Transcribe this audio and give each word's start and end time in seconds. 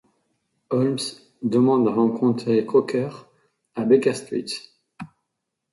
Holmes 0.71 1.21
demande 1.43 1.87
à 1.87 1.91
rencontrer 1.91 2.65
Croker 2.65 3.29
à 3.75 3.85
Baker 3.85 4.15
Street. 4.15 4.47